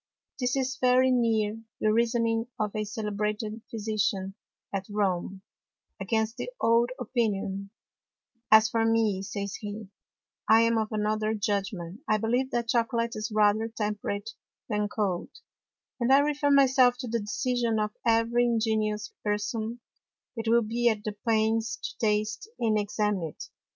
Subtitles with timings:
[0.39, 4.33] This is very near the Reasoning of a celebrated Physician
[4.73, 5.43] at Rome
[5.99, 7.69] against the old Opinion:
[8.49, 9.89] As for me, says he,
[10.49, 14.31] _I am of another Judgment; I believe that Chocolate is rather temperate
[14.67, 15.29] than cold,
[15.99, 19.81] and I refer my self to the Decision of every ingenious Person
[20.35, 23.49] that will be at the pains to taste and examine it.